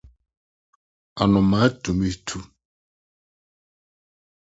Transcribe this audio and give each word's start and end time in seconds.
Anomaa 1.21 1.67
tumi 1.81 2.09
tu. 2.27 2.37